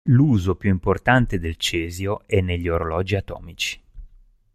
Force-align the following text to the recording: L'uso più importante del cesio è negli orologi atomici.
L'uso 0.05 0.55
più 0.55 0.71
importante 0.71 1.37
del 1.37 1.57
cesio 1.57 2.21
è 2.25 2.41
negli 2.41 2.67
orologi 2.67 3.15
atomici. 3.15 3.79